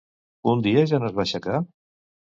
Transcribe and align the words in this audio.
Un 0.53 0.63
dia 0.67 0.85
ja 0.93 1.01
no 1.03 1.09
es 1.11 1.15
va 1.19 1.27
aixecar? 1.27 1.61